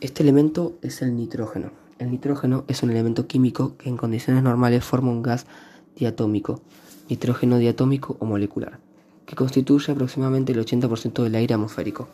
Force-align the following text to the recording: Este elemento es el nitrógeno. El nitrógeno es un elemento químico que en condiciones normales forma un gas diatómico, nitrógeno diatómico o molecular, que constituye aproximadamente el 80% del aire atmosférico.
Este 0.00 0.22
elemento 0.22 0.78
es 0.80 1.02
el 1.02 1.14
nitrógeno. 1.14 1.72
El 1.98 2.10
nitrógeno 2.10 2.64
es 2.68 2.82
un 2.82 2.90
elemento 2.90 3.26
químico 3.26 3.76
que 3.76 3.90
en 3.90 3.98
condiciones 3.98 4.42
normales 4.42 4.82
forma 4.82 5.10
un 5.10 5.22
gas 5.22 5.44
diatómico, 5.94 6.62
nitrógeno 7.10 7.58
diatómico 7.58 8.16
o 8.18 8.24
molecular, 8.24 8.78
que 9.26 9.36
constituye 9.36 9.92
aproximadamente 9.92 10.52
el 10.52 10.64
80% 10.64 11.22
del 11.22 11.34
aire 11.34 11.52
atmosférico. 11.52 12.08